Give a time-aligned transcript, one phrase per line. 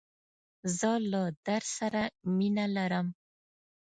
[0.77, 2.01] زه له درس سره
[2.37, 3.07] مینه لرم.